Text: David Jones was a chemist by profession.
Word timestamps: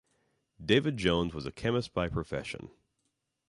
David 0.59 0.97
Jones 0.97 1.31
was 1.31 1.45
a 1.45 1.51
chemist 1.51 1.93
by 1.93 2.09
profession. 2.09 2.71